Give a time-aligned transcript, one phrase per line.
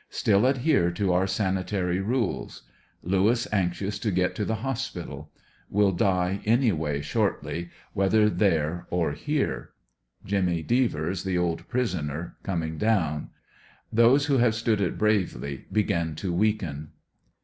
[0.09, 2.63] Still adhere to our sanitary rules.
[3.03, 5.29] Lewis anxious to get to the hospital.
[5.69, 9.73] Will die any way shortly, whether there or here.
[10.25, 13.29] Jimmy Devers, the old prisoner, coming down
[13.93, 16.93] Those who have stood 11 bravely begin to weaken.